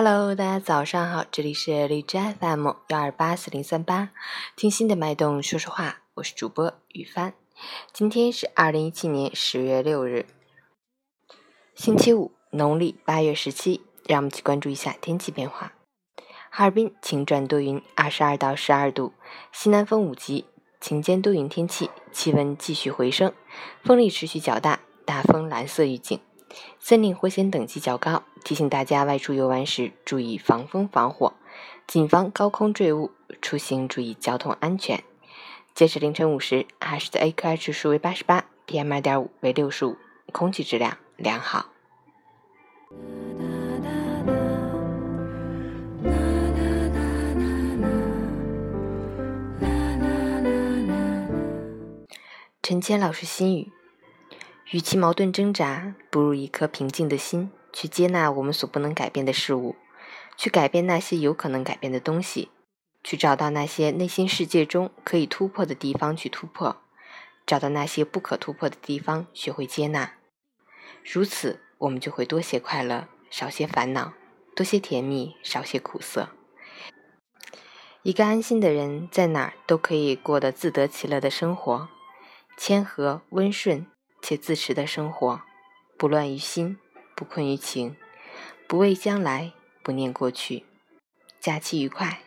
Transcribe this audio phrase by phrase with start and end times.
[0.00, 4.10] Hello，大家早上好，这里是荔枝 FM 幺二八四零三八，
[4.54, 7.34] 听心的脉动说说话，我是主播雨帆。
[7.92, 10.26] 今天是二零一七年十月六日，
[11.74, 13.80] 星期五，农历八月十七。
[14.06, 15.72] 让我们去关注一下天气变化。
[16.48, 19.14] 哈尔滨晴转多云，二十二到十二度，
[19.50, 20.44] 西南风五级，
[20.80, 23.34] 晴间多云天气，气温继续回升，
[23.82, 26.20] 风力持续较大，大风蓝色预警。
[26.78, 31.34] 森林火险等级较高，提醒大家外出游玩时注意防风防火，
[31.86, 33.10] 谨防高空坠物，
[33.42, 35.02] 出行注意交通安全。
[35.74, 39.96] 截止凌晨五时，哈市的 AQI 指数为八十八，PM 二点五为六十五，
[40.32, 41.66] 空气质量良好。
[52.60, 53.72] 陈谦老师心语。
[54.70, 59.76] 与其矛盾挣扎，不如一颗平静的心去接纳我们所不能改变的事物，
[60.36, 62.50] 去改变那些有可能改变的东西，
[63.02, 66.76] 去找到那些内心世界中可以突破的地方去突破，
[67.46, 70.12] 找到那些不可突破的地方学会接纳。
[71.02, 74.12] 如此，我们就会多些快乐，少些烦恼；
[74.54, 76.28] 多些甜蜜，少些苦涩。
[78.02, 81.88] 一个安心的人，在哪儿都可以过得自得其乐的生活，
[82.58, 83.86] 谦和温顺。
[84.20, 85.42] 且自持的生活，
[85.96, 86.78] 不乱于心，
[87.14, 87.96] 不困于情，
[88.66, 89.52] 不畏将来，
[89.82, 90.64] 不念过去。
[91.40, 92.20] 假期愉快。